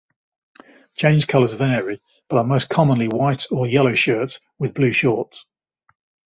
Change 0.95 1.27
colours 1.27 1.53
vary, 1.53 2.01
but 2.27 2.37
are 2.39 2.43
most 2.43 2.69
commonly 2.69 3.07
white 3.07 3.45
or 3.51 3.67
yellow 3.67 3.93
shirts 3.93 4.39
with 4.57 4.73
blue 4.73 4.91
shorts. 4.91 5.45